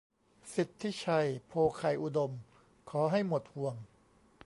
[0.53, 2.31] สิทธิชัย โภไคยอุดม:
[2.89, 3.75] ขอให้หมดห่วง